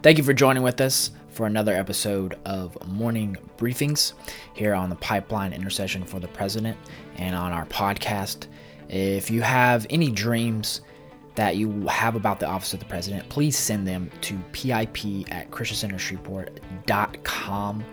[0.00, 4.12] Thank you for joining with us for another episode of Morning Briefings
[4.54, 6.78] here on the Pipeline Intercession for the President
[7.16, 8.46] and on our podcast.
[8.88, 10.82] If you have any dreams
[11.34, 15.50] that you have about the Office of the President, please send them to pip at
[15.50, 17.84] christiancentershreveport.com.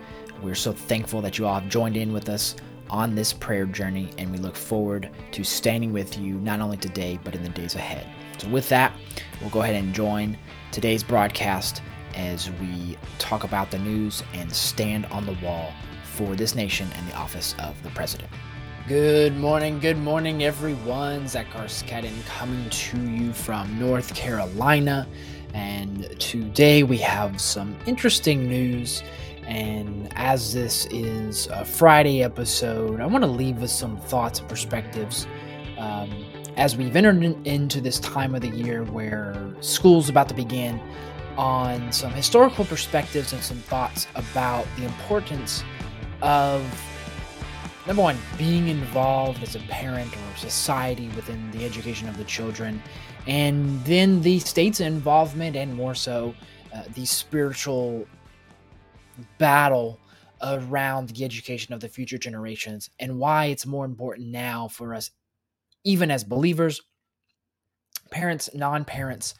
[0.44, 2.54] We're so thankful that you all have joined in with us
[2.88, 7.18] on this prayer journey, and we look forward to standing with you not only today,
[7.24, 8.06] but in the days ahead.
[8.38, 8.92] So, with that,
[9.40, 10.38] we'll go ahead and join
[10.70, 11.82] today's broadcast
[12.16, 17.06] as we talk about the news and stand on the wall for this nation and
[17.08, 18.30] the office of the president.
[18.88, 21.28] Good morning, good morning, everyone.
[21.28, 25.06] Zach Garskadden coming to you from North Carolina.
[25.52, 29.02] And today we have some interesting news.
[29.46, 34.48] And as this is a Friday episode, I want to leave with some thoughts and
[34.48, 35.26] perspectives
[35.78, 36.24] um,
[36.56, 40.80] as we've entered into this time of the year where school's about to begin
[41.36, 45.62] on some historical perspectives and some thoughts about the importance
[46.22, 46.62] of
[47.86, 52.82] number one being involved as a parent or society within the education of the children
[53.26, 56.34] and then the state's involvement and more so
[56.74, 58.06] uh, the spiritual
[59.38, 60.00] battle
[60.42, 65.10] around the education of the future generations and why it's more important now for us
[65.84, 66.82] even as believers
[68.10, 69.34] parents non-parents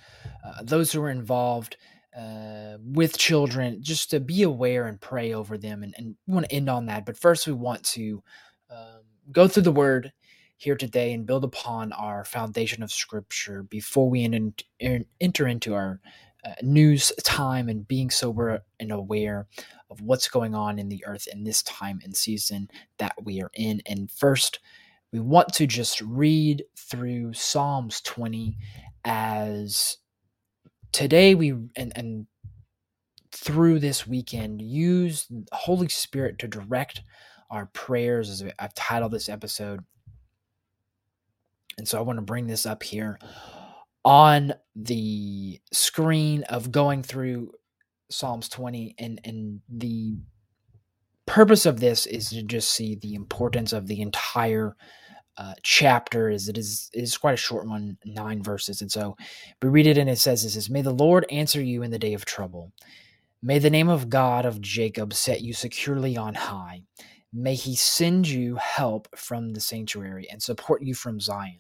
[0.46, 1.76] uh, those who are involved
[2.16, 5.82] uh, with children, just to be aware and pray over them.
[5.82, 7.04] And, and we want to end on that.
[7.04, 8.22] But first, we want to
[8.70, 10.12] um, go through the word
[10.56, 14.24] here today and build upon our foundation of scripture before we
[14.80, 16.00] enter into our
[16.44, 19.46] uh, news time and being sober and aware
[19.90, 23.50] of what's going on in the earth in this time and season that we are
[23.54, 23.82] in.
[23.84, 24.60] And first,
[25.12, 28.56] we want to just read through Psalms 20
[29.04, 29.98] as
[30.96, 32.26] today we and and
[33.30, 37.02] through this weekend use holy spirit to direct
[37.50, 39.80] our prayers as i've titled this episode.
[41.76, 43.18] And so i want to bring this up here
[44.06, 47.52] on the screen of going through
[48.10, 50.16] psalms 20 and and the
[51.26, 54.74] purpose of this is to just see the importance of the entire
[55.38, 59.16] uh, chapter is it is it is quite a short one, nine verses, and so
[59.62, 61.98] we read it and it says this is May the Lord answer you in the
[61.98, 62.72] day of trouble.
[63.42, 66.82] May the name of God of Jacob set you securely on high.
[67.32, 71.58] May he send you help from the sanctuary and support you from Zion.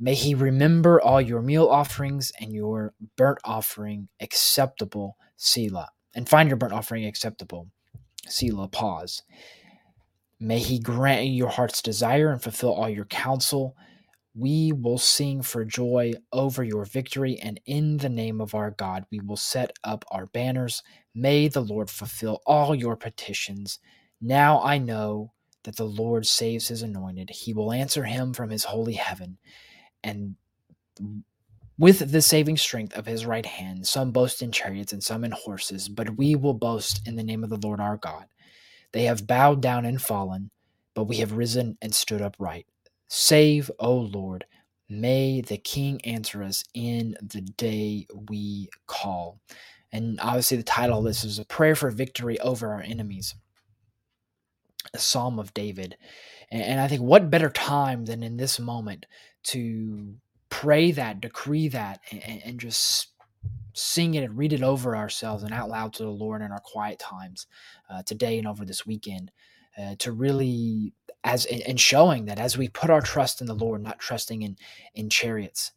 [0.00, 6.48] May he remember all your meal offerings and your burnt offering acceptable, Selah, and find
[6.48, 7.68] your burnt offering acceptable,
[8.28, 8.68] Selah.
[8.68, 9.22] Pause.
[10.42, 13.76] May he grant you your heart's desire and fulfill all your counsel.
[14.34, 19.04] We will sing for joy over your victory, and in the name of our God,
[19.12, 20.82] we will set up our banners.
[21.14, 23.78] May the Lord fulfill all your petitions.
[24.20, 25.32] Now I know
[25.64, 27.30] that the Lord saves his anointed.
[27.30, 29.38] He will answer him from his holy heaven.
[30.02, 30.34] And
[31.78, 35.30] with the saving strength of his right hand, some boast in chariots and some in
[35.30, 38.26] horses, but we will boast in the name of the Lord our God.
[38.92, 40.50] They have bowed down and fallen,
[40.94, 42.66] but we have risen and stood upright.
[43.08, 44.44] Save, O Lord.
[44.88, 49.40] May the King answer us in the day we call.
[49.90, 53.34] And obviously, the title of this is a prayer for victory over our enemies,
[54.92, 55.96] a psalm of David.
[56.50, 59.06] And I think what better time than in this moment
[59.44, 60.14] to
[60.50, 63.11] pray that, decree that, and, just
[63.74, 66.60] sing it and read it over ourselves and out loud to the Lord in our
[66.60, 67.46] quiet times
[67.90, 69.30] uh, today and over this weekend
[69.78, 70.92] uh, to really
[71.24, 74.56] as and showing that as we put our trust in the Lord, not trusting in
[74.94, 75.72] in chariots,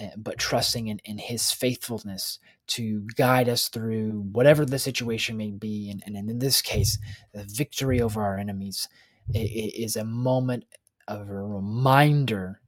[0.00, 5.50] uh, but trusting in, in His faithfulness to guide us through whatever the situation may
[5.50, 6.98] be, and, and in this case,
[7.32, 8.88] the victory over our enemies
[9.32, 10.64] is a moment
[11.08, 12.60] of a reminder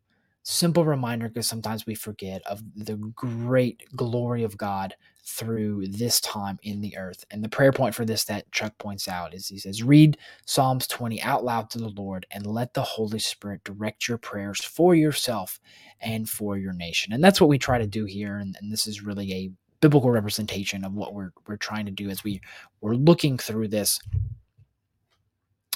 [0.48, 6.56] simple reminder because sometimes we forget of the great glory of God through this time
[6.62, 7.24] in the earth.
[7.32, 10.86] And the prayer point for this that Chuck points out is he says, Read Psalms
[10.86, 14.94] 20 out loud to the Lord and let the Holy Spirit direct your prayers for
[14.94, 15.58] yourself
[16.00, 17.12] and for your nation.
[17.12, 18.36] And that's what we try to do here.
[18.36, 19.50] And, and this is really a
[19.80, 22.40] biblical representation of what we're, we're trying to do as we,
[22.80, 23.98] we're looking through this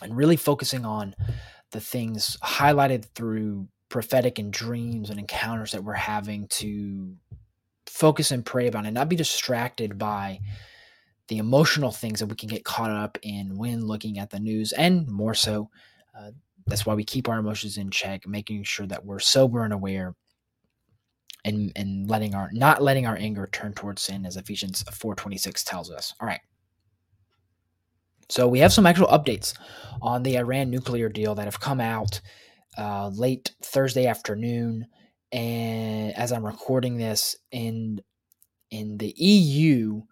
[0.01, 1.17] and really focusing on
[1.73, 7.15] the things highlighted through prophetic and dreams and encounters that we're having to
[7.87, 10.41] focus and pray about and not be distracted by
[11.29, 14.73] the emotional things that we can get caught up in when looking at the news
[14.73, 15.69] and more so
[16.19, 16.31] uh,
[16.67, 20.15] that's why we keep our emotions in check making sure that we're sober and aware
[21.45, 25.91] and and letting our not letting our anger turn towards sin as Ephesians 4:26 tells
[25.91, 26.15] us.
[26.21, 26.41] All right.
[28.29, 29.55] So we have some actual updates
[30.01, 32.21] on the Iran nuclear deal that have come out
[32.81, 34.87] uh, late Thursday afternoon,
[35.33, 38.01] and as I'm recording this, in
[38.71, 40.03] in the EU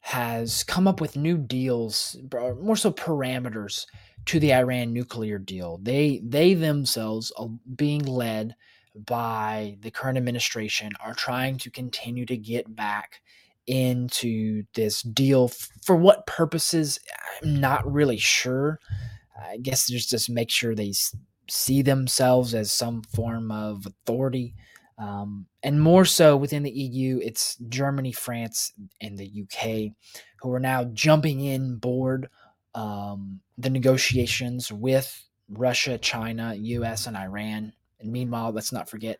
[0.00, 2.16] has come up with new deals,
[2.60, 3.86] more so parameters
[4.26, 5.78] to the Iran nuclear deal.
[5.82, 8.54] They they themselves, are being led
[8.94, 13.20] by the current administration, are trying to continue to get back
[13.66, 15.48] into this deal.
[15.84, 17.00] For what purposes,
[17.42, 18.78] I'm not really sure.
[19.36, 20.92] I guess just just make sure they
[21.48, 24.54] see themselves as some form of authority.
[24.98, 29.92] Um, and more so within the EU, it's Germany, France, and the UK
[30.40, 32.28] who are now jumping in board
[32.74, 37.72] um, the negotiations with Russia, China, US, and Iran.
[38.00, 39.18] And meanwhile, let's not forget,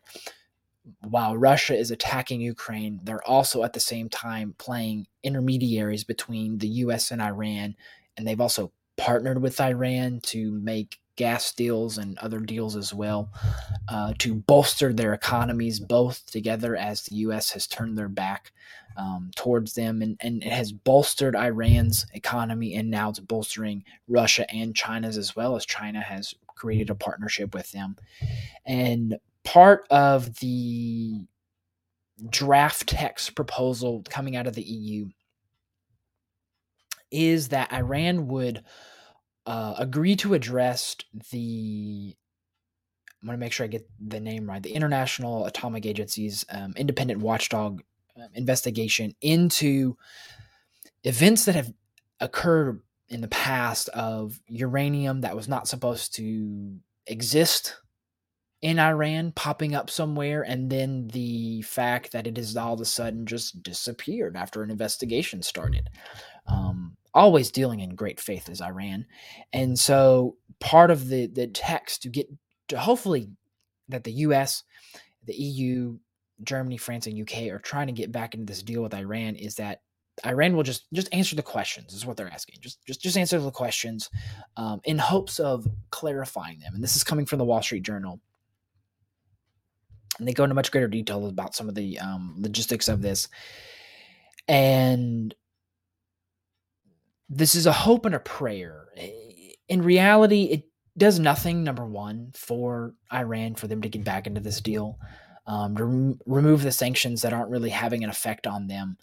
[1.01, 6.67] while Russia is attacking Ukraine, they're also at the same time playing intermediaries between the
[6.67, 7.75] US and Iran.
[8.17, 13.31] And they've also partnered with Iran to make gas deals and other deals as well
[13.87, 17.51] uh, to bolster their economies both together as the U.S.
[17.51, 18.51] has turned their back
[18.97, 24.49] um, towards them and, and it has bolstered Iran's economy and now it's bolstering Russia
[24.53, 27.95] and China's as well as China has created a partnership with them.
[28.65, 31.25] And part of the
[32.29, 35.09] draft text proposal coming out of the EU
[37.11, 38.63] is that Iran would
[39.45, 40.95] uh, agree to address
[41.31, 42.15] the
[43.21, 44.61] I'm going to make sure I get the name right.
[44.61, 47.81] The International Atomic Agency's um, independent watchdog
[48.17, 49.95] um, investigation into
[51.05, 51.71] events that have
[52.19, 56.75] occurred in the past of uranium that was not supposed to
[57.07, 57.77] exist
[58.61, 62.85] in Iran popping up somewhere, and then the fact that it has all of a
[62.85, 65.89] sudden just disappeared after an investigation started.
[66.47, 69.05] Um, always dealing in great faith as Iran.
[69.51, 72.27] And so part of the, the text to get
[72.69, 73.29] to hopefully
[73.89, 74.63] that the US,
[75.25, 75.97] the EU,
[76.43, 79.55] Germany, France, and UK are trying to get back into this deal with Iran is
[79.55, 79.81] that
[80.25, 82.57] Iran will just just answer the questions is what they're asking.
[82.61, 84.09] Just just just answer the questions
[84.57, 86.75] um, in hopes of clarifying them.
[86.75, 88.19] And this is coming from the Wall Street Journal.
[90.19, 93.27] And they go into much greater detail about some of the um, logistics of this.
[94.47, 95.33] And
[97.29, 98.87] this is a hope and a prayer.
[99.67, 100.63] In reality, it
[100.97, 104.99] does nothing, number one, for Iran for them to get back into this deal.
[105.45, 108.97] Um, to rem- remove the sanctions that aren't really having an effect on them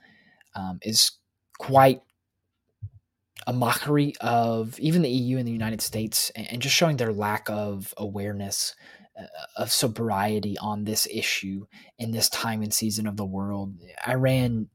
[0.54, 1.12] um, is
[1.58, 2.00] quite
[3.46, 7.12] a mockery of even the EU and the United States and, and just showing their
[7.12, 8.74] lack of awareness
[9.20, 9.24] uh,
[9.56, 11.66] of sobriety on this issue
[11.98, 13.74] in this time and season of the world.
[14.08, 14.68] Iran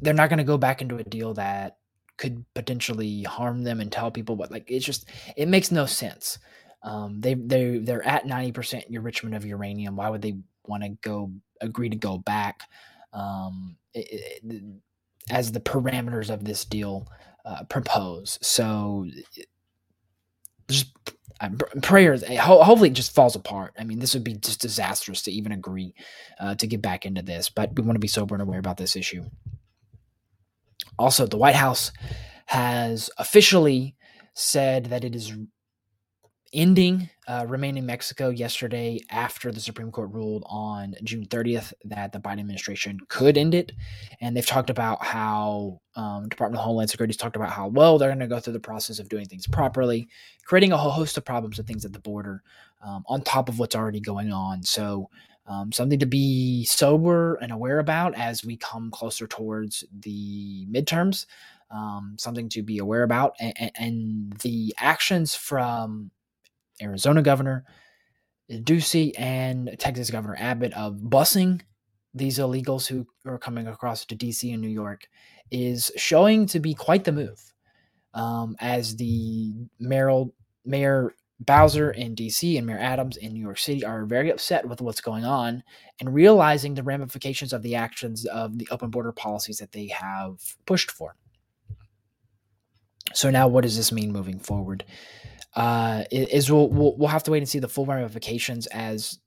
[0.00, 1.78] they're not going to go back into a deal that
[2.16, 6.38] could potentially harm them and tell people what like it's just it makes no sense.
[6.82, 9.96] Um, they they they're at 90% enrichment of uranium.
[9.96, 10.36] Why would they
[10.66, 12.62] want to go agree to go back?
[13.12, 14.62] Um, it, it,
[15.30, 17.08] as the parameters of this deal
[17.44, 18.38] uh, propose.
[18.42, 19.06] So
[20.68, 20.86] just
[21.40, 21.50] uh,
[21.82, 23.72] prayers eh, hopefully it just falls apart.
[23.78, 25.94] I mean this would be just disastrous to even agree
[26.38, 28.76] uh, to get back into this but we want to be sober and aware about
[28.76, 29.24] this issue
[30.98, 31.92] also, the White House
[32.46, 33.96] has officially
[34.34, 35.32] said that it is
[36.54, 42.12] ending uh, Remain in Mexico yesterday after the Supreme Court ruled on June 30th that
[42.12, 43.72] the Biden administration could end it.
[44.20, 47.98] And they've talked about how um, Department of Homeland Security has talked about how, well,
[47.98, 50.08] they're going to go through the process of doing things properly,
[50.46, 52.42] creating a whole host of problems and things at the border
[52.86, 54.62] um, on top of what's already going on.
[54.62, 55.08] So
[55.46, 61.26] um, something to be sober and aware about as we come closer towards the midterms.
[61.70, 66.10] Um, something to be aware about, and, and, the actions from
[66.80, 67.64] Arizona Governor
[68.50, 71.62] Ducey and Texas Governor Abbott of busing
[72.12, 75.08] these illegals who are coming across to DC and New York
[75.50, 77.52] is showing to be quite the move.
[78.12, 80.24] Um, as the mayor,
[80.64, 81.14] mayor
[81.46, 85.00] Bowser in DC and Mayor Adams in New York City are very upset with what's
[85.00, 85.62] going on
[86.00, 90.40] and realizing the ramifications of the actions of the open border policies that they have
[90.66, 91.16] pushed for.
[93.12, 94.84] So now, what does this mean moving forward?
[95.54, 99.18] Uh, is we'll, we'll, we'll have to wait and see the full ramifications as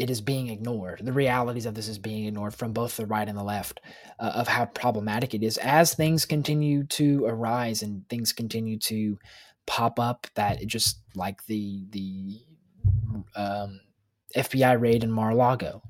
[0.00, 1.02] it is being ignored.
[1.04, 3.80] The realities of this is being ignored from both the right and the left
[4.18, 9.18] uh, of how problematic it is as things continue to arise and things continue to
[9.66, 12.40] pop up that just like the the
[13.36, 13.80] um,
[14.34, 15.82] FBI raid in Mar-a-Lago.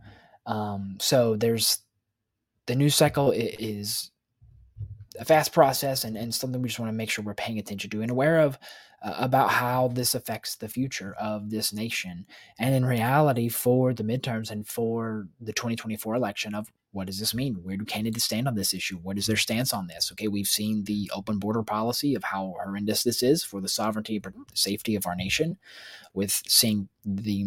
[0.45, 1.79] Um, so there's
[2.67, 4.11] the news cycle is
[5.21, 7.91] a fast process and, and something we just want to make sure we're paying attention
[7.91, 8.59] to and aware of
[9.03, 12.27] uh, about how this affects the future of this nation.
[12.59, 17.35] And in reality, for the midterms and for the 2024 election, of what does this
[17.35, 17.55] mean?
[17.63, 18.97] Where do candidates stand on this issue?
[18.97, 20.11] What is their stance on this?
[20.13, 24.21] Okay, we've seen the open border policy of how horrendous this is for the sovereignty
[24.23, 25.59] and safety of our nation,
[26.13, 27.47] with seeing the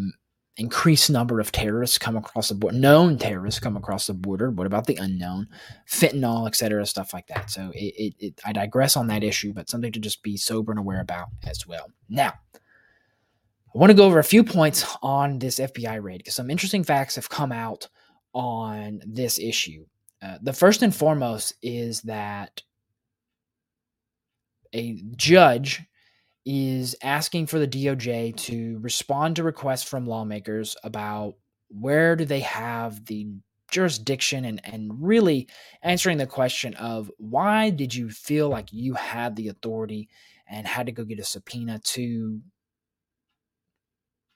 [0.57, 4.51] increased number of terrorists come across the border, known terrorists come across the border.
[4.51, 5.47] What about the unknown,
[5.89, 7.49] fentanyl, et cetera, stuff like that.
[7.49, 10.71] So it, it, it, I digress on that issue, but something to just be sober
[10.71, 11.87] and aware about as well.
[12.07, 16.51] Now, I want to go over a few points on this FBI raid because some
[16.51, 17.89] interesting facts have come out
[18.33, 19.85] on this issue.
[20.21, 22.61] Uh, the first and foremost is that
[24.73, 25.81] a judge
[26.45, 31.35] is asking for the DOJ to respond to requests from lawmakers about
[31.69, 33.27] where do they have the
[33.71, 35.47] jurisdiction and, and really
[35.81, 40.09] answering the question of why did you feel like you had the authority
[40.47, 42.41] and had to go get a subpoena to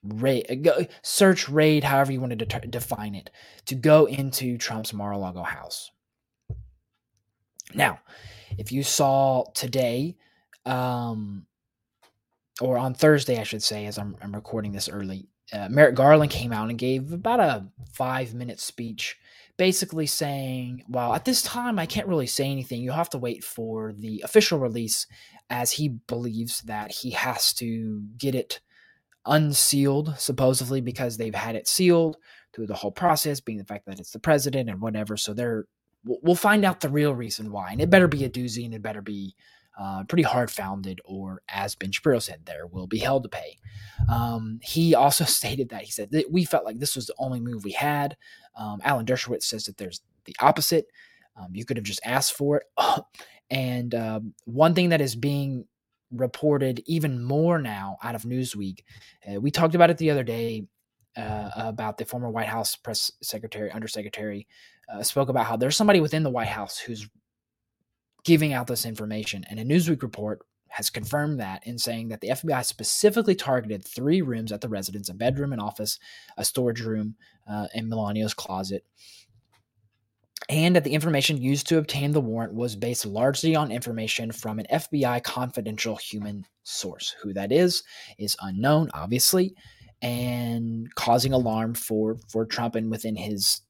[0.03, 3.29] raid, search raid, however you want to de- define it,
[3.65, 5.91] to go into Trump's Mar-a-Lago house.
[7.73, 7.99] Now,
[8.57, 10.17] if you saw today,
[10.65, 11.45] um,
[12.61, 16.31] or on Thursday, I should say, as I'm, I'm recording this early, uh, Merrick Garland
[16.31, 19.17] came out and gave about a five minute speech,
[19.57, 22.81] basically saying, Well, at this time, I can't really say anything.
[22.81, 25.07] You'll have to wait for the official release,
[25.49, 28.59] as he believes that he has to get it
[29.25, 32.17] unsealed, supposedly, because they've had it sealed
[32.53, 35.15] through the whole process, being the fact that it's the president and whatever.
[35.15, 35.65] So they're,
[36.03, 37.71] we'll find out the real reason why.
[37.71, 39.35] And it better be a doozy and it better be
[39.77, 43.57] uh, pretty hard founded, or as Ben Shapiro said, there will be hell to pay.
[44.09, 47.39] Um, he also stated that he said that we felt like this was the only
[47.39, 48.17] move we had.
[48.55, 50.87] Um, Alan Dershowitz says that there's the opposite.
[51.35, 52.63] Um, you could have just asked for it.
[53.49, 55.65] and um, one thing that is being
[56.11, 58.79] reported even more now out of Newsweek,
[59.29, 60.65] uh, we talked about it the other day
[61.15, 64.47] uh, about the former White House press secretary, undersecretary,
[64.91, 67.07] uh, spoke about how there's somebody within the White House who's
[68.27, 69.45] giving out this information.
[69.49, 74.21] And a Newsweek report has confirmed that in saying that the FBI specifically targeted three
[74.21, 75.97] rooms at the residence a bedroom, an office,
[76.35, 77.15] a storage room,
[77.49, 78.83] uh, and Melania's closet.
[80.49, 84.59] And that the information used to obtain the warrant was based largely on information from
[84.59, 87.15] an FBI confidential human source.
[87.23, 87.83] Who that is
[88.17, 89.55] is unknown, obviously,
[90.01, 93.61] and causing alarm for for Trump and within his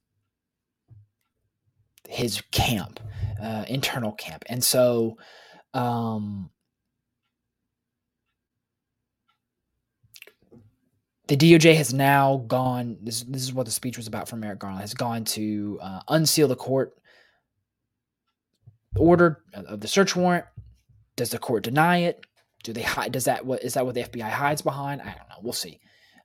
[2.08, 3.00] his camp,
[3.40, 5.18] uh, internal camp, and so
[5.74, 6.50] um,
[11.28, 12.96] the DOJ has now gone.
[13.02, 14.80] This this is what the speech was about from Merrick Garland.
[14.80, 16.94] Has gone to uh, unseal the court
[18.96, 20.46] order of the search warrant.
[21.16, 22.24] Does the court deny it?
[22.64, 23.12] Do they hide?
[23.12, 25.02] Does that what is that what the FBI hides behind?
[25.02, 25.36] I don't know.
[25.42, 25.80] We'll see.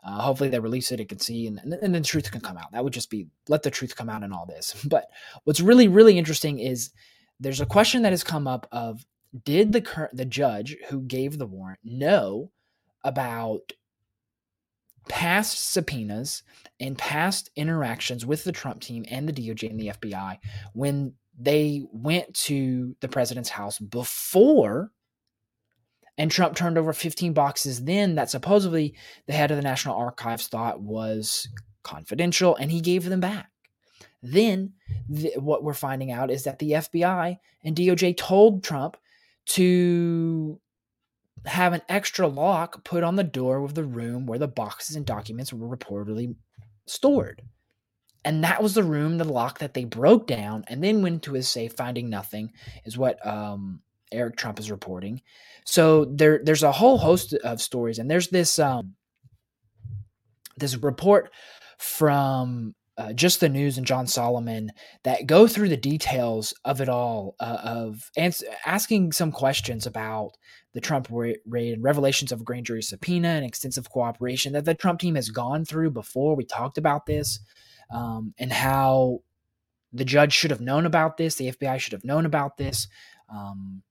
[0.06, 2.58] Uh, hopefully they release it, it can see, and, and then the truth can come
[2.58, 2.72] out.
[2.72, 4.76] That would just be let the truth come out in all this.
[4.90, 5.10] But
[5.46, 6.92] what's really, really interesting is
[7.40, 9.06] there's a question that has come up of
[9.46, 12.52] did the current the judge who gave the warrant know
[13.04, 13.72] about
[15.10, 16.44] past subpoenas
[16.80, 20.38] and past interactions with the Trump team and the DOJ and the FBI
[20.74, 24.92] when they went to the president's house before
[26.18, 30.48] and Trump turned over 15 boxes then that supposedly the head of the National Archives
[30.48, 31.48] thought was
[31.84, 33.50] confidential, and he gave them back.
[34.22, 34.74] Then,
[35.14, 38.98] th- what we're finding out is that the FBI and DOJ told Trump
[39.46, 40.60] to
[41.46, 45.06] have an extra lock put on the door of the room where the boxes and
[45.06, 46.36] documents were reportedly
[46.86, 47.42] stored.
[48.24, 51.34] And that was the room, the lock that they broke down and then went to
[51.34, 52.54] his safe, finding nothing,
[52.86, 53.82] is what um,
[54.14, 55.22] Eric Trump is reporting.
[55.66, 58.96] So there there's a whole host of stories, and there's this um,
[60.58, 61.32] this report
[61.78, 64.72] from uh, just the news and John Solomon
[65.04, 70.34] that go through the details of it all, uh, of ans- asking some questions about
[70.74, 74.76] the Trump raid and revelations of a grand jury subpoena and extensive cooperation that the
[74.76, 76.36] Trump team has gone through before.
[76.36, 77.40] We talked about this
[77.92, 79.22] um, and how
[79.92, 82.88] the judge should have known about this, the FBI should have known about this.
[83.30, 83.84] Um,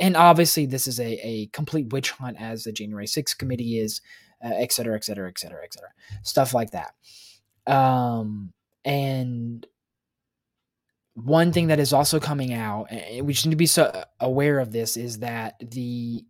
[0.00, 4.00] and obviously, this is a, a complete witch hunt, as the January 6th committee is,
[4.44, 5.90] uh, et cetera, et cetera, et cetera, et cetera.
[6.22, 6.94] Stuff like that.
[7.66, 8.52] Um,
[8.84, 9.66] and
[11.14, 14.58] one thing that is also coming out, and we just need to be so aware
[14.58, 16.24] of this, is that the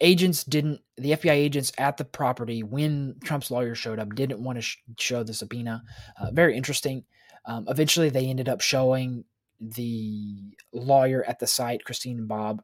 [0.00, 4.58] agents didn't the FBI agents at the property when Trump's lawyer showed up didn't want
[4.58, 5.82] to sh- show the subpoena.
[6.20, 7.04] Uh, very interesting.
[7.46, 9.24] Um, eventually, they ended up showing
[9.72, 12.62] the lawyer at the site, Christina Bobb,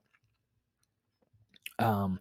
[1.79, 2.21] um,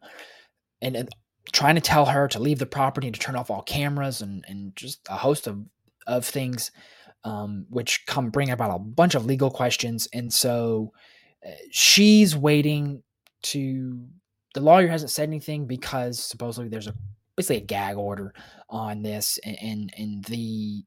[0.82, 1.10] and, and
[1.52, 4.46] trying to tell her to leave the property and to turn off all cameras and,
[4.48, 5.60] and just a host of,
[6.08, 6.72] of things,
[7.24, 10.08] um, which come bring about a bunch of legal questions.
[10.14, 10.94] And so
[11.46, 13.04] uh, she's waiting
[13.42, 14.06] to
[14.54, 16.94] the lawyer hasn't said anything because supposedly there's a
[17.36, 18.34] basically a gag order
[18.70, 20.84] on this and and, and the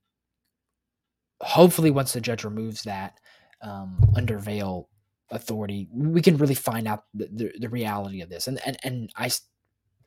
[1.40, 3.18] hopefully once the judge removes that
[3.62, 4.88] um, under veil
[5.31, 9.11] authority we can really find out the, the, the reality of this and, and and
[9.16, 9.31] i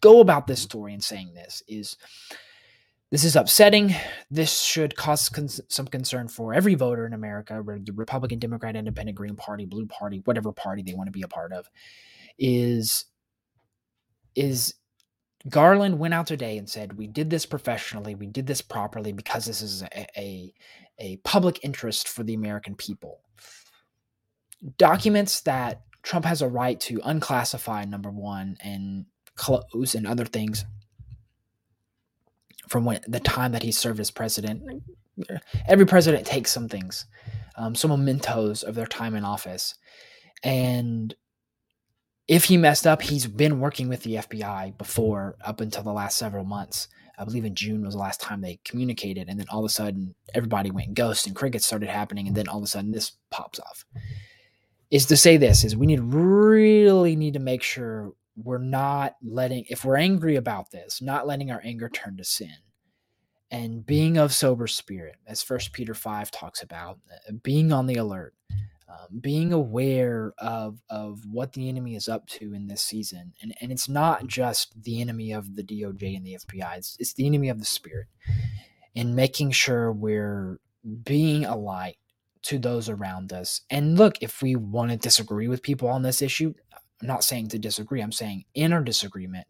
[0.02, 1.98] go about this story in saying this is
[3.12, 3.94] this is upsetting.
[4.32, 5.30] This should cause
[5.70, 10.22] some concern for every voter in America, the Republican, Democrat, Independent, Green Party, Blue Party,
[10.26, 11.70] whatever party they want to be a part of.
[12.38, 13.06] Is
[14.36, 14.74] is
[15.48, 18.16] Garland went out today and said, "We did this professionally.
[18.16, 20.54] We did this properly because this is a, a,
[20.98, 23.22] a public interest for the American people."
[24.78, 30.66] Documents that Trump has a right to unclassify, number one, and close and other things
[32.68, 34.84] from when the time that he served as president.
[35.68, 37.06] Every president takes some things,
[37.56, 39.76] um, some mementos of their time in office,
[40.44, 41.16] and
[42.28, 46.18] if he messed up, he's been working with the FBI before up until the last
[46.18, 46.88] several months.
[47.18, 49.70] I believe in June was the last time they communicated, and then all of a
[49.70, 53.14] sudden everybody went ghost and crickets started happening, and then all of a sudden this
[53.30, 53.86] pops off.
[54.92, 59.66] Is to say this is we need really need to make sure we're not letting
[59.70, 62.56] if we're angry about this, not letting our anger turn to sin.
[63.52, 67.96] And being of sober spirit, as First Peter 5 talks about, uh, being on the
[67.96, 68.34] alert,
[68.96, 73.54] um, being aware of of what the enemy is up to in this season, and
[73.62, 77.26] and it's not just the enemy of the DOJ and the FBI; it's, it's the
[77.26, 78.08] enemy of the spirit,
[78.96, 80.60] and making sure we're
[81.04, 81.98] being a light
[82.44, 83.62] to those around us.
[83.70, 86.54] And look, if we want to disagree with people on this issue,
[87.02, 88.02] I'm not saying to disagree.
[88.02, 89.48] I'm saying in our disagreement,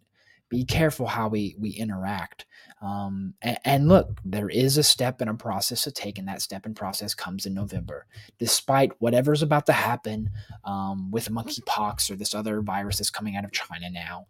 [0.49, 2.45] be careful how we we interact.
[2.81, 6.41] Um, and, and, look, there is a step and a process to take, and that
[6.41, 8.05] step and process comes in November.
[8.37, 10.29] Despite whatever's about to happen
[10.65, 14.27] um, with monkeypox or this other virus that's coming out of China now,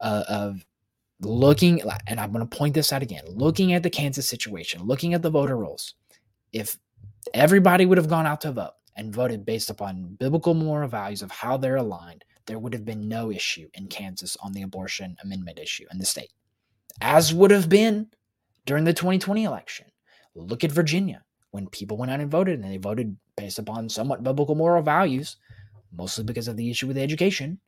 [0.00, 0.66] uh, of
[1.20, 5.14] looking, and I'm going to point this out again, looking at the Kansas situation, looking
[5.14, 5.94] at the voter rolls.
[6.52, 6.78] If
[7.32, 11.30] everybody would have gone out to vote and voted based upon biblical moral values of
[11.30, 15.58] how they're aligned, there would have been no issue in Kansas on the abortion amendment
[15.58, 16.32] issue in the state,
[17.00, 18.08] as would have been
[18.64, 19.86] during the 2020 election.
[20.34, 24.22] Look at Virginia when people went out and voted, and they voted based upon somewhat
[24.22, 25.36] biblical moral values,
[25.92, 27.58] mostly because of the issue with education.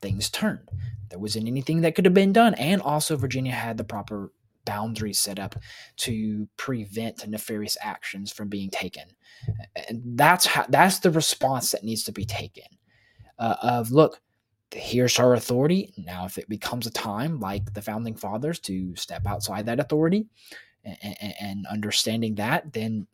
[0.00, 0.68] Things turned.
[1.08, 4.32] There wasn't anything that could have been done, and also Virginia had the proper
[4.64, 5.56] boundaries set up
[5.96, 9.04] to prevent nefarious actions from being taken.
[9.88, 12.64] And that's how that's the response that needs to be taken
[13.38, 14.20] uh, of look,
[14.72, 15.92] here's our authority.
[15.96, 20.26] Now, if it becomes a time like the founding fathers to step outside that authority
[20.84, 23.06] and, and understanding that, then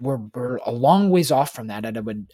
[0.00, 1.84] we're, we're a long ways off from that.
[1.84, 2.26] And I would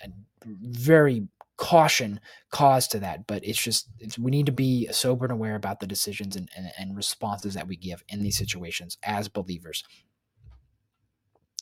[0.45, 2.19] very caution
[2.51, 5.81] cause to that, but it's just it's, we need to be sober and aware about
[5.81, 9.85] the decisions and, and, and responses that we give in these situations as believers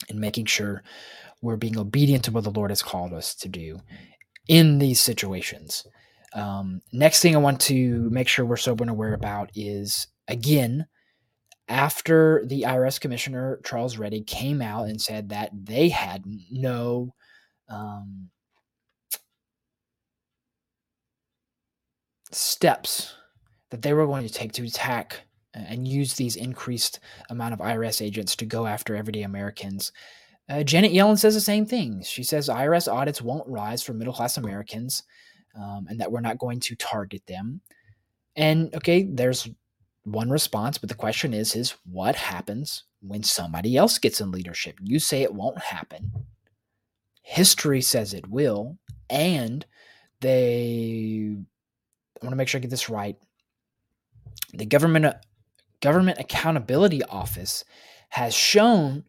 [0.08, 0.82] and making sure
[1.42, 3.78] we're being obedient to what the Lord has called us to do
[4.50, 5.86] in these situations.
[6.32, 10.86] Um, next thing I want to make sure we're sober and aware about is again,
[11.68, 17.14] after the IRS Commissioner Charles Rettig came out and said that they had no
[17.68, 18.30] um,
[22.32, 23.14] steps
[23.70, 25.20] that they were going to take to attack
[25.54, 29.92] and use these increased amount of IRS agents to go after everyday Americans
[30.50, 32.02] uh, Janet Yellen says the same thing.
[32.02, 35.04] She says IRS audits won't rise for middle class Americans
[35.54, 37.60] um, and that we're not going to target them.
[38.34, 39.48] And okay, there's
[40.04, 44.76] one response, but the question is, is what happens when somebody else gets in leadership?
[44.82, 46.10] You say it won't happen.
[47.22, 48.76] History says it will.
[49.08, 49.64] And
[50.20, 51.36] they,
[52.20, 53.16] I want to make sure I get this right.
[54.52, 55.14] The government
[55.80, 57.64] government accountability office
[58.10, 59.04] has shown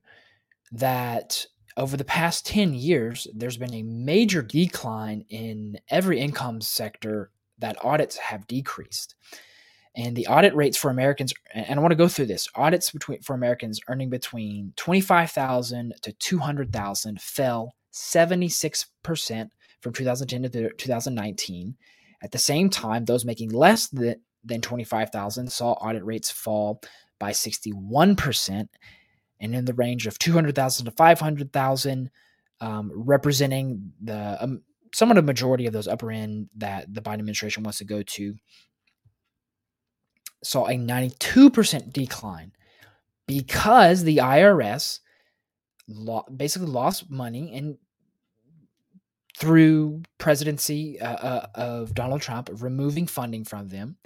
[0.72, 1.46] that
[1.78, 7.84] over the past 10 years, there's been a major decline in every income sector that
[7.84, 9.16] audits have decreased.
[9.96, 13.22] And the audit rates for Americans, and I want to go through this audits between
[13.22, 19.50] for Americans earning between 25,000 to 200,000 fell 76%
[19.82, 21.76] from 2010 to 2019.
[22.24, 26.82] At the same time, those making less than than 25,000 saw audit rates fall
[27.20, 28.68] by 61%,
[29.42, 32.12] and in the range of 200,000 to 500,000,
[32.62, 34.62] um, representing the um,
[34.94, 38.36] somewhat a majority of those upper end that the Biden administration wants to go to,
[40.44, 42.52] saw a 92% decline
[43.28, 45.00] because the IRS
[45.88, 47.78] lo- basically lost money and
[49.38, 53.98] through presidency uh, uh, of Donald Trump removing funding from them.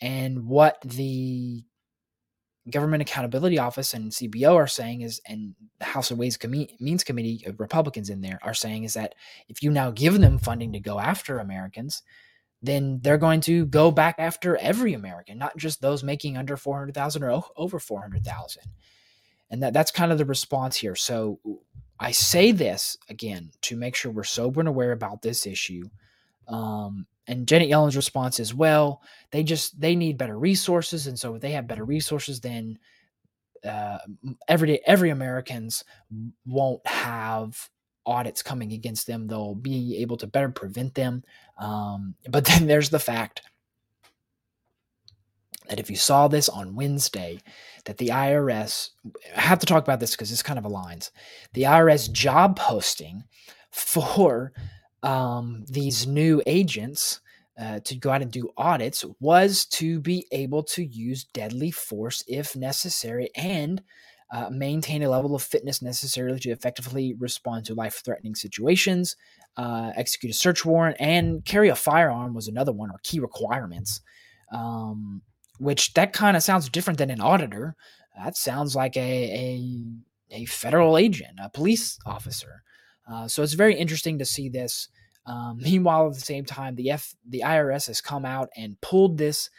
[0.00, 1.64] And what the
[2.70, 7.04] Government Accountability Office and CBO are saying is, and the House of Ways Com- Means
[7.04, 9.14] Committee of Republicans in there are saying is that
[9.48, 12.02] if you now give them funding to go after Americans,
[12.62, 17.22] then they're going to go back after every American, not just those making under 400,000
[17.22, 18.62] or over 400,000.
[19.50, 20.96] And that, that's kind of the response here.
[20.96, 21.38] So
[22.00, 25.90] I say this again to make sure we're sober and aware about this issue.
[26.48, 31.34] Um, and Janet Yellen's response is, well, they just they need better resources, and so
[31.34, 32.78] if they have better resources, then
[33.64, 33.98] uh,
[34.48, 35.84] every every Americans
[36.46, 37.70] won't have
[38.06, 39.26] audits coming against them.
[39.26, 41.24] They'll be able to better prevent them.
[41.58, 43.42] Um, but then there's the fact
[45.68, 47.40] that if you saw this on Wednesday,
[47.86, 48.90] that the IRS,
[49.34, 51.10] I have to talk about this because this kind of aligns.
[51.54, 53.24] The IRS job posting
[53.70, 54.52] for
[55.04, 57.20] um, these new agents
[57.60, 62.24] uh, to go out and do audits was to be able to use deadly force
[62.26, 63.82] if necessary and
[64.32, 69.14] uh, maintain a level of fitness necessary to effectively respond to life threatening situations,
[69.56, 74.00] uh, execute a search warrant, and carry a firearm was another one or key requirements.
[74.52, 75.22] Um,
[75.58, 77.76] which that kind of sounds different than an auditor.
[78.16, 79.00] That sounds like a,
[80.30, 82.62] a, a federal agent, a police officer.
[83.06, 84.88] Uh, so it's very interesting to see this.
[85.26, 89.18] Um, meanwhile, at the same time, the F the IRS has come out and pulled
[89.18, 89.50] this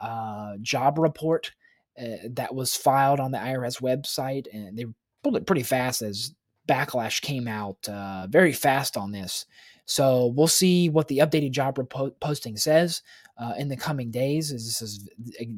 [0.00, 1.52] uh, job report
[2.00, 4.86] uh, that was filed on the IRS website, and they
[5.22, 6.34] pulled it pretty fast as
[6.68, 9.46] backlash came out uh, very fast on this.
[9.86, 13.02] So we'll see what the updated job repo- posting says
[13.38, 14.50] uh, in the coming days.
[14.50, 15.08] This is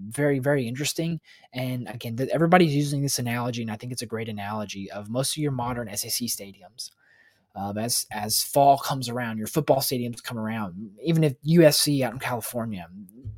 [0.08, 1.18] very, very interesting.
[1.54, 5.32] And again, everybody's using this analogy, and I think it's a great analogy of most
[5.32, 6.90] of your modern SEC stadiums.
[7.58, 10.90] Um, as as fall comes around, your football stadiums come around.
[11.02, 12.86] Even if USC out in California,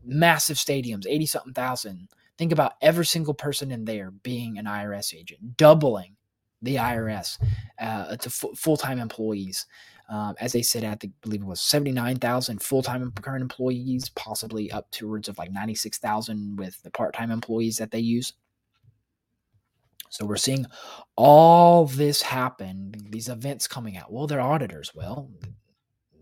[0.05, 2.09] massive stadiums, eighty something thousand.
[2.37, 6.17] Think about every single person in there being an IRS agent, doubling
[6.63, 7.39] the IRS
[7.79, 9.67] uh, to f- full time employees.
[10.09, 14.71] Um, as they said, I think, believe it was 79,000 full time current employees, possibly
[14.71, 18.33] up towards of like 96,000 with the part time employees that they use.
[20.11, 20.67] So we're seeing
[21.17, 24.13] all this happen, these events coming out.
[24.13, 24.93] Well, they're auditors.
[24.95, 25.31] Well,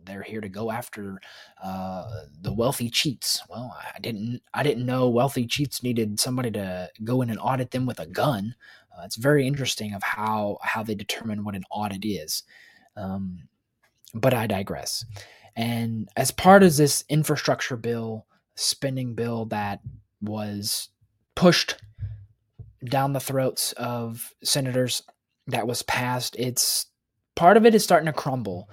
[0.05, 1.21] they're here to go after
[1.63, 2.09] uh,
[2.41, 3.43] the wealthy cheats.
[3.49, 7.71] Well, I didn't I didn't know wealthy cheats needed somebody to go in and audit
[7.71, 8.55] them with a gun.
[8.97, 12.43] Uh, it's very interesting of how how they determine what an audit is.
[12.97, 13.49] Um,
[14.15, 15.05] but I digress.
[15.57, 19.81] And as part of this infrastructure bill, spending bill that
[20.21, 20.89] was
[21.35, 21.77] pushed
[22.85, 25.03] down the throats of senators
[25.47, 26.87] that was passed, it's
[27.35, 28.69] part of it is starting to crumble.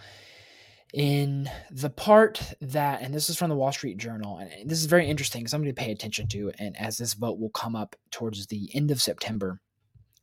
[0.93, 4.85] In the part that, and this is from the Wall Street Journal, and this is
[4.85, 8.47] very interesting, something to pay attention to, and as this vote will come up towards
[8.47, 9.59] the end of September,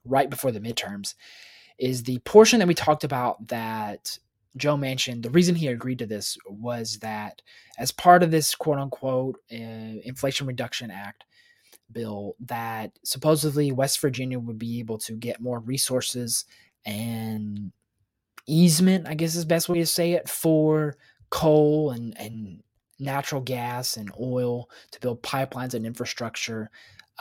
[0.05, 1.15] right before the midterms,
[1.79, 4.19] is the portion that we talked about that
[4.57, 7.43] Joe Manchin, the reason he agreed to this was that
[7.79, 9.57] as part of this quote unquote uh,
[10.05, 11.25] Inflation Reduction Act
[11.93, 16.45] bill, that supposedly West Virginia would be able to get more resources
[16.85, 17.73] and
[18.47, 20.97] easement, I guess is best way to say it, for
[21.31, 22.63] coal and, and
[22.99, 26.71] natural gas and oil to build pipelines and infrastructure.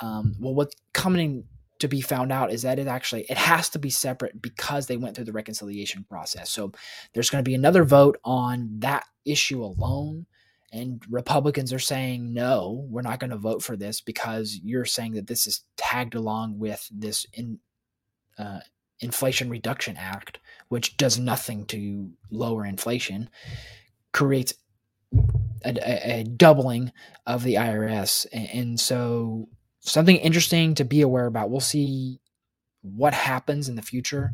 [0.02, 1.46] Um, well, what's coming
[1.80, 4.98] to be found out is that it actually it has to be separate because they
[4.98, 6.50] went through the reconciliation process.
[6.52, 6.72] So
[7.14, 10.28] there's going to be another vote on that issue alone
[10.72, 15.14] and Republicans are saying no, we're not going to vote for this because you're saying
[15.14, 17.60] that this is tagged along with this in,
[18.38, 18.60] uh,
[19.02, 23.30] Inflation Reduction Act, which does nothing to lower inflation,
[24.14, 24.54] creates
[25.66, 26.92] a, a, a doubling
[27.26, 31.50] of the IRS, and, and so something interesting to be aware about.
[31.50, 32.20] We'll see
[32.82, 34.32] what happens in the future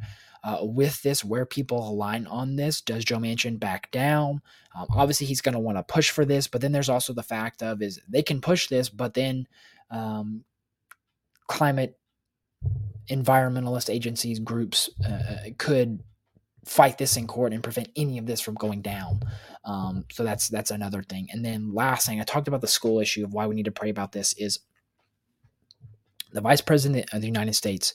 [0.48, 2.80] uh, with this, where people align on this.
[2.80, 4.42] Does Joe Manchin back down?
[4.74, 7.22] Um, obviously, he's going to want to push for this, but then there's also the
[7.22, 9.46] fact of is they can push this, but then
[9.92, 10.46] um,
[11.48, 12.00] climate
[13.10, 16.02] environmentalist agencies groups uh, could
[16.64, 19.20] fight this in court and prevent any of this from going down.
[19.66, 21.28] Um, so that's that's another thing.
[21.30, 23.72] And then last thing, I talked about the school issue of why we need to
[23.72, 24.60] pray about this is
[26.32, 27.94] the vice president of the United States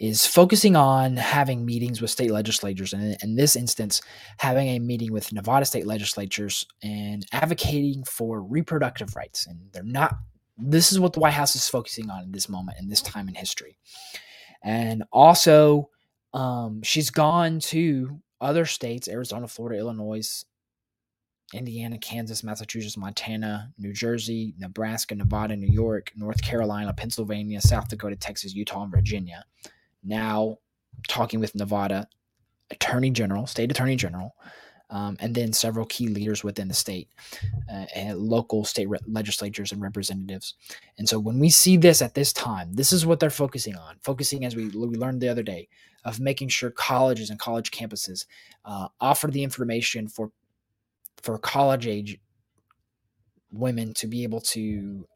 [0.00, 4.00] is focusing on having meetings with state legislatures, and in this instance,
[4.38, 9.46] having a meeting with Nevada state legislatures and advocating for reproductive rights.
[9.46, 10.16] And they're not.
[10.56, 13.28] This is what the White House is focusing on in this moment, in this time
[13.28, 13.78] in history.
[14.62, 15.90] And also,
[16.32, 20.44] um, she's gone to other states Arizona, Florida, Illinois,
[21.52, 28.16] Indiana, Kansas, Massachusetts, Montana, New Jersey, Nebraska, Nevada, New York, North Carolina, Pennsylvania, South Dakota,
[28.16, 29.44] Texas, Utah, and Virginia.
[30.02, 30.58] Now,
[31.08, 32.08] talking with Nevada
[32.70, 34.34] Attorney General, State Attorney General,
[34.90, 37.08] um, and then several key leaders within the state,
[37.72, 40.54] uh, and local state re- legislatures and representatives.
[40.98, 43.96] And so when we see this at this time, this is what they're focusing on,
[44.02, 45.68] focusing as we, we learned the other day
[46.04, 48.26] of making sure colleges and college campuses
[48.64, 50.32] uh, offer the information for
[51.22, 52.18] for college age
[53.52, 55.06] women to be able to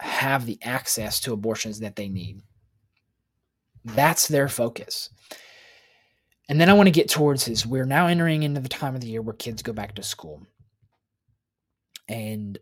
[0.00, 2.42] have the access to abortions that they need.
[3.84, 5.10] That's their focus.
[6.48, 7.64] And then I want to get towards this.
[7.64, 10.46] We're now entering into the time of the year where kids go back to school.
[12.08, 12.58] And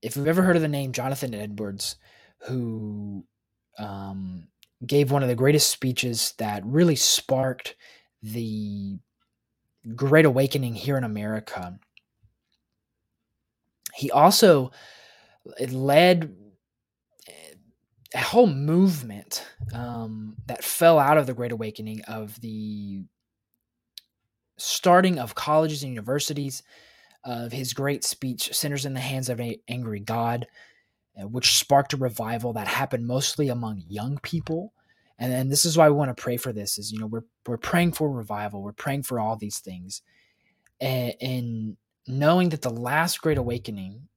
[0.00, 1.96] if you've ever heard of the name Jonathan Edwards,
[2.46, 3.24] who
[3.78, 4.48] um,
[4.86, 7.76] gave one of the greatest speeches that really sparked
[8.22, 8.98] the
[9.94, 11.78] Great Awakening here in America,
[13.94, 14.70] he also
[15.70, 16.34] led
[18.14, 23.04] a whole movement um, that fell out of the Great Awakening of the
[24.58, 26.62] starting of colleges and universities,
[27.24, 30.46] of his great speech, Sinners in the Hands of an Angry God,
[31.20, 34.72] uh, which sparked a revival that happened mostly among young people.
[35.18, 37.24] And, and this is why we want to pray for this is, you know, we're,
[37.46, 38.62] we're praying for revival.
[38.62, 40.02] We're praying for all these things.
[40.80, 44.08] And, and knowing that the last Great Awakening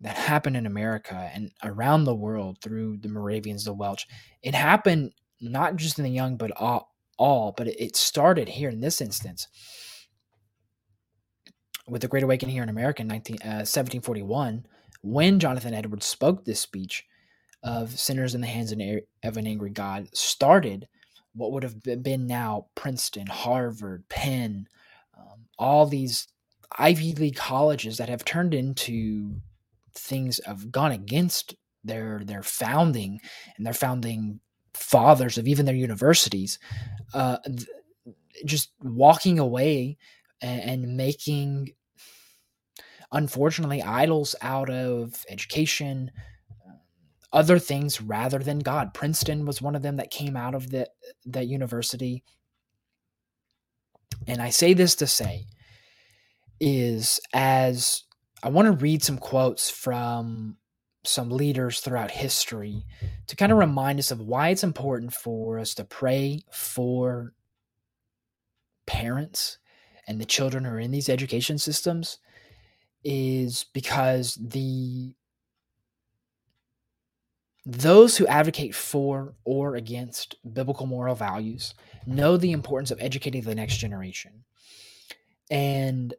[0.00, 4.06] that happened in America and around the world through the Moravians, the Welsh.
[4.42, 8.80] It happened not just in the young, but all, all but it started here in
[8.80, 9.48] this instance
[11.88, 14.66] with the Great Awakening here in America in 19, uh, 1741,
[15.02, 17.04] when Jonathan Edwards spoke this speech
[17.62, 20.88] of sinners in the hands of an angry God, started
[21.34, 24.66] what would have been now Princeton, Harvard, Penn,
[25.16, 26.28] um, all these
[26.78, 29.40] Ivy League colleges that have turned into
[29.98, 33.20] things have gone against their their founding
[33.56, 34.40] and their founding
[34.74, 36.58] fathers of even their universities
[37.14, 37.66] uh, th-
[38.44, 39.96] just walking away
[40.40, 41.70] and, and making
[43.12, 46.10] unfortunately idols out of education
[46.66, 46.78] um,
[47.32, 48.92] other things rather than god.
[48.94, 50.88] Princeton was one of them that came out of the,
[51.26, 52.22] that university.
[54.26, 55.46] And i say this to say
[56.60, 58.04] is as
[58.42, 60.56] I want to read some quotes from
[61.04, 62.84] some leaders throughout history
[63.26, 67.32] to kind of remind us of why it's important for us to pray for
[68.86, 69.58] parents
[70.06, 72.18] and the children who are in these education systems
[73.04, 75.14] is because the
[77.64, 81.74] those who advocate for or against biblical moral values
[82.06, 84.44] know the importance of educating the next generation.
[85.50, 86.14] And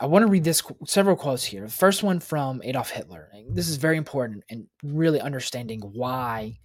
[0.00, 1.62] I want to read this several quotes here.
[1.62, 3.30] The first one from Adolf Hitler.
[3.50, 6.58] This is very important and really understanding why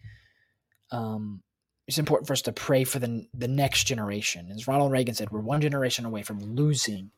[0.92, 1.42] um,
[1.88, 4.52] it's important for us to pray for the the next generation.
[4.52, 7.10] As Ronald Reagan said, we're one generation away from losing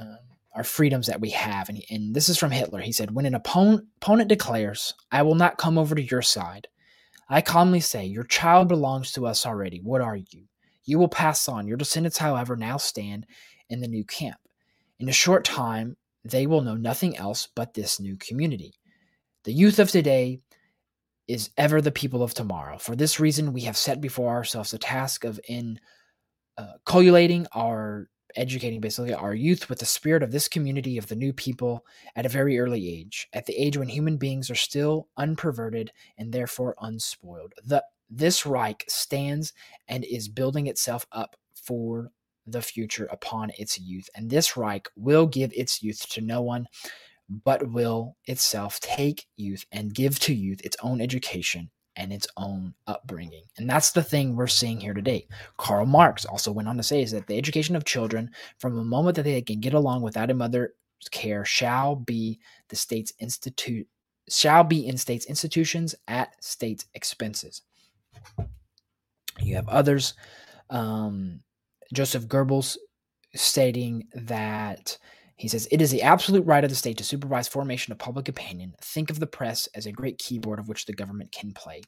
[0.00, 0.18] um,
[0.54, 1.68] our freedoms that we have.
[1.68, 2.80] And, and this is from Hitler.
[2.80, 6.68] He said, "When an opponent opponent declares, I will not come over to your side,
[7.28, 9.80] I calmly say, your child belongs to us already.
[9.80, 10.44] What are you?
[10.86, 11.68] You will pass on.
[11.68, 13.26] Your descendants, however, now stand
[13.68, 14.38] in the new camp."
[14.98, 18.74] In a short time, they will know nothing else but this new community.
[19.44, 20.40] The youth of today
[21.28, 22.78] is ever the people of tomorrow.
[22.78, 25.78] For this reason, we have set before ourselves the task of in
[26.56, 31.16] uh, collating our educating basically our youth with the spirit of this community of the
[31.16, 35.08] new people at a very early age, at the age when human beings are still
[35.18, 37.54] unperverted and therefore unspoiled.
[37.64, 39.52] The this Reich stands
[39.88, 42.12] and is building itself up for
[42.46, 44.08] the future upon its youth.
[44.14, 46.66] And this Reich will give its youth to no one,
[47.44, 52.74] but will itself take youth and give to youth its own education and its own
[52.86, 53.44] upbringing.
[53.56, 55.26] And that's the thing we're seeing here today.
[55.56, 58.84] Karl Marx also went on to say is that the education of children from the
[58.84, 60.70] moment that they can get along without a mother's
[61.10, 63.88] care shall be the state's institute
[64.28, 67.62] shall be in state's institutions at state's expenses.
[69.40, 70.14] You have others
[70.70, 71.40] um,
[71.92, 72.76] Joseph Goebbels
[73.34, 74.98] stating that
[75.36, 78.28] he says it is the absolute right of the state to supervise formation of public
[78.28, 78.74] opinion.
[78.80, 81.82] Think of the press as a great keyboard of which the government can play.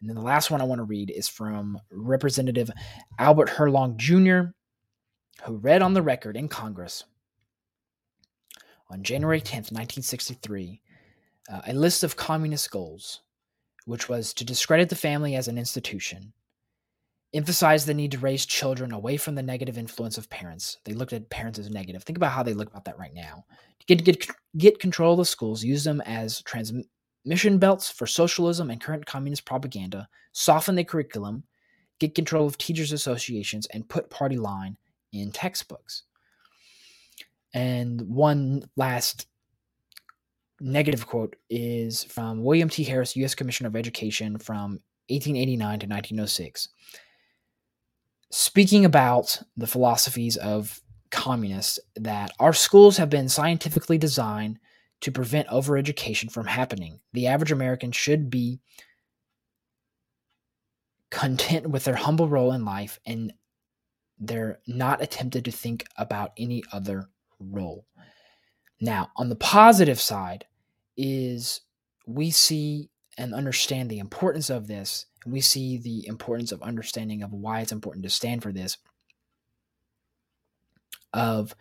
[0.00, 2.70] And then the last one I want to read is from Representative
[3.18, 4.52] Albert Herlong Jr.,
[5.44, 7.04] who read on the record in Congress
[8.90, 10.80] on January 10th, 1963,
[11.50, 13.20] uh, a list of communist goals,
[13.84, 16.32] which was to discredit the family as an institution,
[17.34, 20.78] emphasize the need to raise children away from the negative influence of parents.
[20.84, 22.02] They looked at parents as negative.
[22.02, 23.44] Think about how they look about that right now.
[23.86, 28.80] Get get get control of the schools, use them as transmission belts for socialism and
[28.80, 31.44] current communist propaganda, soften the curriculum,
[31.98, 34.76] get control of teachers associations and put party line
[35.12, 36.04] in textbooks.
[37.54, 39.26] And one last
[40.60, 42.84] negative quote is from William T.
[42.84, 43.34] Harris, U.S.
[43.34, 46.68] Commissioner of Education from 1889 to 1906
[48.30, 54.58] speaking about the philosophies of communists that our schools have been scientifically designed
[55.00, 57.00] to prevent overeducation from happening.
[57.12, 58.60] The average American should be
[61.10, 63.32] content with their humble role in life and
[64.18, 67.86] they're not attempted to think about any other role.
[68.80, 70.44] Now, on the positive side
[70.96, 71.60] is
[72.06, 77.22] we see and understand the importance of this and we see the importance of understanding
[77.22, 78.78] of why it's important to stand for this
[81.12, 81.54] of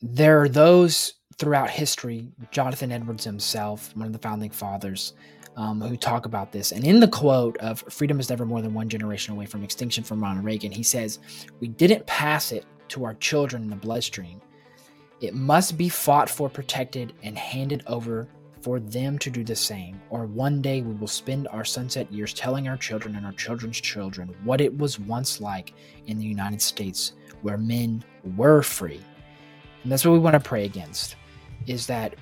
[0.00, 5.14] there are those throughout history jonathan edwards himself one of the founding fathers
[5.56, 8.74] um, who talk about this and in the quote of freedom is never more than
[8.74, 11.18] one generation away from extinction from ronald reagan he says
[11.60, 14.40] we didn't pass it to our children in the bloodstream.
[15.20, 18.28] It must be fought for protected and handed over
[18.68, 22.34] for them to do the same, or one day we will spend our sunset years
[22.34, 25.72] telling our children and our children's children what it was once like
[26.06, 28.04] in the United States where men
[28.36, 29.00] were free.
[29.82, 31.16] And that's what we want to pray against
[31.66, 32.16] is that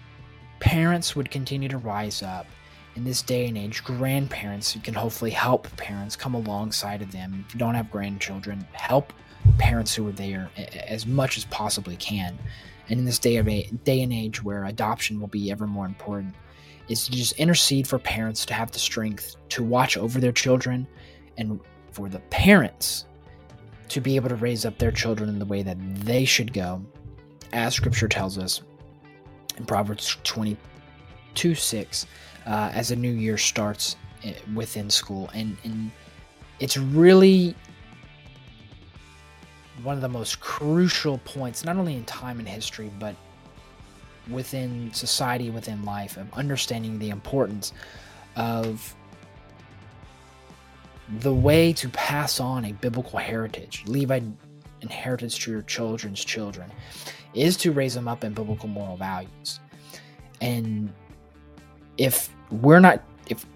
[0.60, 2.46] parents would continue to rise up
[2.94, 7.44] in this day and age, grandparents who can hopefully help parents come alongside of them.
[7.48, 9.12] If you don't have grandchildren, help
[9.58, 10.48] parents who are there
[10.86, 12.38] as much as possibly can
[12.88, 15.86] and in this day of a day and age where adoption will be ever more
[15.86, 16.34] important
[16.88, 20.86] is to just intercede for parents to have the strength to watch over their children
[21.36, 23.06] and for the parents
[23.88, 26.84] to be able to raise up their children in the way that they should go
[27.52, 28.62] as scripture tells us
[29.56, 32.06] in proverbs 22 6
[32.46, 35.28] uh, as a new year starts eh, within school.
[35.34, 35.90] And, and
[36.60, 37.54] it's really
[39.82, 43.14] one of the most crucial points, not only in time and history, but
[44.30, 47.72] within society, within life, of understanding the importance
[48.36, 48.94] of
[51.20, 54.36] the way to pass on a biblical heritage, leave an
[54.80, 56.70] inheritance to your children's children,
[57.34, 59.60] is to raise them up in biblical moral values.
[60.40, 60.92] And
[61.96, 63.46] if we're not, if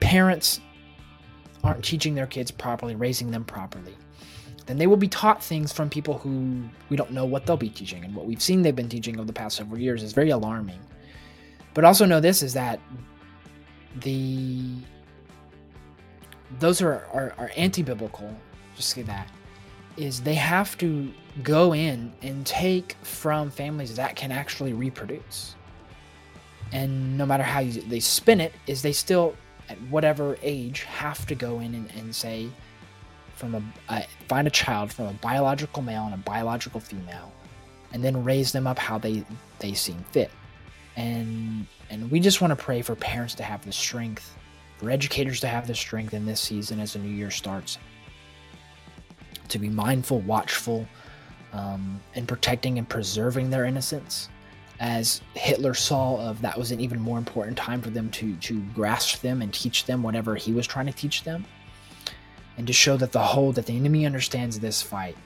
[0.00, 0.60] parents
[1.62, 3.96] aren't teaching their kids properly, raising them properly,
[4.66, 7.68] then they will be taught things from people who we don't know what they'll be
[7.68, 8.04] teaching.
[8.04, 10.80] And what we've seen they've been teaching over the past several years is very alarming.
[11.74, 12.80] But also know this is that
[14.00, 14.76] the
[16.58, 18.34] those are, are, are anti-biblical,
[18.76, 19.28] just say that,
[19.96, 25.54] is they have to go in and take from families that can actually reproduce.
[26.72, 29.34] And no matter how you, they spin it, is they still,
[29.68, 32.48] at whatever age, have to go in and, and say,
[33.42, 37.32] from a uh, find a child from a biological male and a biological female,
[37.92, 39.24] and then raise them up how they
[39.58, 40.30] they seem fit.
[40.94, 44.36] And and we just want to pray for parents to have the strength,
[44.78, 47.78] for educators to have the strength in this season as the new year starts,
[49.48, 50.86] to be mindful, watchful,
[51.52, 54.28] um, and protecting and preserving their innocence
[54.78, 58.60] as Hitler saw of that was an even more important time for them to to
[58.74, 61.44] grasp them and teach them whatever he was trying to teach them
[62.56, 65.16] and to show that the whole that the enemy understands this fight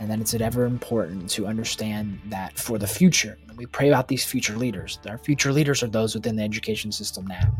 [0.00, 4.24] and that it's ever important to understand that for the future we pray about these
[4.24, 7.54] future leaders our future leaders are those within the education system now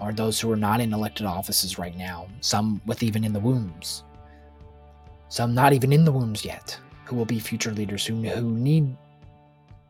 [0.00, 3.40] or those who are not in elected offices right now some with even in the
[3.40, 4.04] wombs
[5.28, 8.96] some not even in the wombs yet who will be future leaders who, who need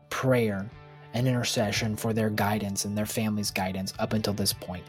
[0.09, 0.69] prayer
[1.15, 4.83] and intercession for their guidance and their family's guidance up until this point.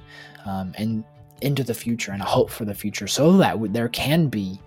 [0.45, 1.05] Um, and
[1.43, 4.61] into the future and a hope for the future so that there can be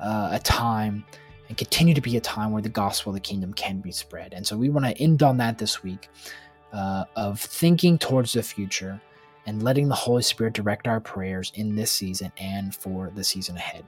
[0.00, 1.04] uh, a time
[1.48, 4.32] and continue to be a time where the gospel of the kingdom can be spread.
[4.32, 6.08] And so we want to end on that this week
[6.72, 9.00] uh, of thinking towards the future
[9.46, 13.56] and letting the Holy Spirit direct our prayers in this season and for the season
[13.56, 13.84] ahead.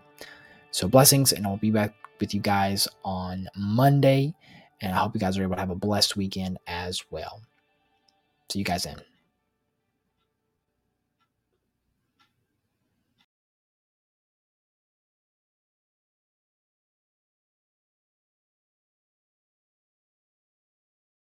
[0.73, 4.35] So blessings, and I'll be back with you guys on Monday.
[4.81, 7.41] And I hope you guys are able to have a blessed weekend as well.
[8.51, 9.14] See you guys then.